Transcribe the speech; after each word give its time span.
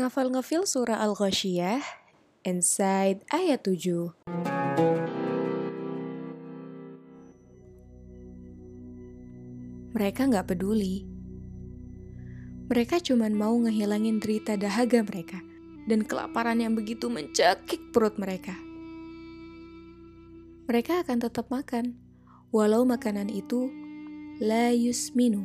Ngafal 0.00 0.32
ngefil 0.32 0.64
surah 0.64 0.96
Al-Ghasyiyah, 0.96 1.84
Inside 2.48 3.20
ayat 3.28 3.60
7. 3.68 4.16
Mereka 9.92 10.20
nggak 10.24 10.48
peduli. 10.48 11.04
Mereka 12.72 13.04
cuma 13.04 13.28
mau 13.28 13.52
ngehilangin 13.60 14.24
derita 14.24 14.56
dahaga 14.56 15.04
mereka 15.04 15.36
dan 15.84 16.08
kelaparan 16.08 16.64
yang 16.64 16.72
begitu 16.72 17.12
mencekik 17.12 17.92
perut 17.92 18.16
mereka. 18.16 18.56
Mereka 20.64 21.04
akan 21.04 21.28
tetap 21.28 21.52
makan, 21.52 22.00
walau 22.48 22.88
makanan 22.88 23.28
itu 23.28 23.68
la 24.40 24.72
yusminu, 24.72 25.44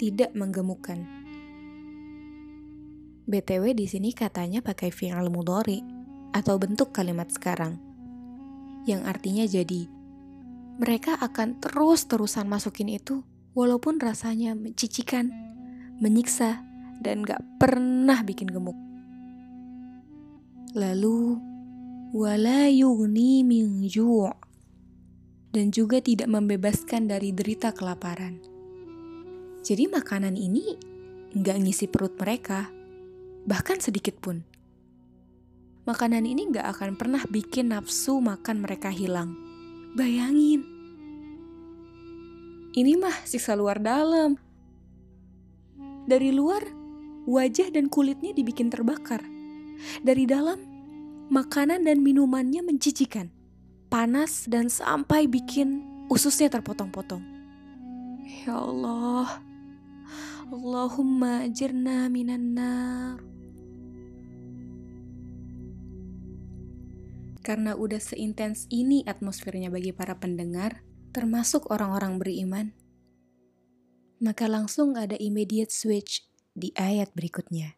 tidak 0.00 0.32
menggemukkan. 0.32 1.21
BTW 3.28 3.78
di 3.78 3.86
sini 3.86 4.10
katanya 4.10 4.62
pakai 4.62 4.90
fi'al 4.90 5.30
mudhari 5.30 5.82
atau 6.32 6.58
bentuk 6.58 6.90
kalimat 6.90 7.28
sekarang 7.30 7.78
yang 8.82 9.06
artinya 9.06 9.46
jadi 9.46 9.86
mereka 10.80 11.14
akan 11.20 11.62
terus-terusan 11.62 12.50
masukin 12.50 12.90
itu 12.90 13.22
walaupun 13.52 14.00
rasanya 14.00 14.56
mencicikan, 14.56 15.30
menyiksa, 16.00 16.64
dan 16.98 17.22
gak 17.22 17.42
pernah 17.60 18.24
bikin 18.24 18.48
gemuk. 18.48 18.74
Lalu, 20.72 21.36
wala 22.16 22.66
yughni 22.72 23.44
min 23.44 23.84
ju' 23.84 24.32
dan 25.52 25.68
juga 25.68 26.00
tidak 26.00 26.32
membebaskan 26.32 27.12
dari 27.12 27.30
derita 27.36 27.76
kelaparan. 27.76 28.40
Jadi 29.62 29.84
makanan 29.86 30.34
ini 30.34 30.74
nggak 31.36 31.56
ngisi 31.60 31.86
perut 31.92 32.16
mereka, 32.16 32.72
bahkan 33.46 33.78
sedikit 33.82 34.18
pun. 34.22 34.42
Makanan 35.82 36.22
ini 36.22 36.46
nggak 36.46 36.66
akan 36.78 36.94
pernah 36.94 37.22
bikin 37.26 37.74
nafsu 37.74 38.22
makan 38.22 38.62
mereka 38.62 38.86
hilang. 38.86 39.34
Bayangin. 39.98 40.62
Ini 42.72 42.96
mah 42.96 43.26
siksa 43.26 43.58
luar 43.58 43.82
dalam. 43.82 44.38
Dari 46.06 46.30
luar, 46.30 46.62
wajah 47.26 47.74
dan 47.74 47.90
kulitnya 47.90 48.30
dibikin 48.30 48.70
terbakar. 48.70 49.20
Dari 50.06 50.24
dalam, 50.24 50.62
makanan 51.28 51.82
dan 51.82 52.00
minumannya 52.00 52.62
mencicikan. 52.62 53.28
Panas 53.92 54.48
dan 54.48 54.72
sampai 54.72 55.28
bikin 55.28 55.84
ususnya 56.08 56.48
terpotong-potong. 56.48 57.20
Ya 58.46 58.56
Allah. 58.56 59.42
Allahumma 60.48 61.44
ajirna 61.48 62.06
minan 62.08 62.56
nar. 62.56 63.31
Karena 67.42 67.74
udah 67.74 67.98
seintens 67.98 68.70
ini 68.70 69.02
atmosfernya 69.02 69.68
bagi 69.68 69.90
para 69.90 70.14
pendengar, 70.16 70.86
termasuk 71.10 71.68
orang-orang 71.74 72.22
beriman, 72.22 72.66
maka 74.22 74.46
langsung 74.46 74.94
ada 74.94 75.18
immediate 75.18 75.74
switch 75.74 76.22
di 76.54 76.70
ayat 76.78 77.10
berikutnya. 77.18 77.74